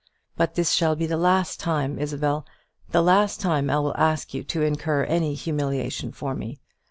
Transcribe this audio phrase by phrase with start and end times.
[0.35, 2.43] But this shall be the last time, Isabel,
[2.89, 6.59] the last time I will ask you to incur any humiliation for me.